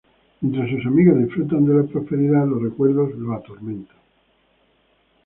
Mientras 0.39 0.67
sus 0.71 0.83
amigos 0.87 1.19
disfrutan 1.19 1.63
de 1.63 1.75
la 1.75 1.83
prosperidad, 1.83 2.47
los 2.47 2.63
recuerdos 2.63 3.13
lo 3.19 3.33
atormentan. 3.35 3.97